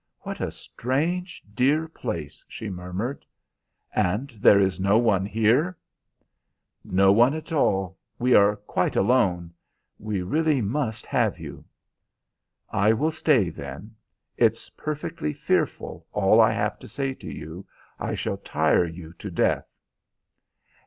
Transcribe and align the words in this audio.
"What 0.21 0.41
a 0.41 0.49
strange, 0.49 1.43
dear 1.53 1.87
place!" 1.87 2.43
she 2.49 2.71
murmured. 2.71 3.23
"And 3.93 4.31
there 4.39 4.59
is 4.59 4.79
no 4.79 4.97
one 4.97 5.27
here?" 5.27 5.77
"No 6.83 7.11
one 7.11 7.35
at 7.35 7.51
all. 7.53 7.99
We 8.17 8.33
are 8.33 8.55
quite 8.55 8.95
alone. 8.95 9.53
We 9.99 10.23
really 10.23 10.59
must 10.59 11.05
have 11.05 11.37
you." 11.39 11.65
"I 12.71 12.93
will 12.93 13.11
stay, 13.11 13.51
then. 13.51 13.93
It's 14.37 14.71
perfectly 14.71 15.33
fearful, 15.33 16.07
all 16.13 16.41
I 16.41 16.51
have 16.53 16.79
to 16.79 16.87
say 16.87 17.13
to 17.13 17.29
you. 17.31 17.67
I 17.99 18.15
shall 18.15 18.37
tire 18.37 18.87
you 18.87 19.13
to 19.19 19.29
death." 19.29 19.67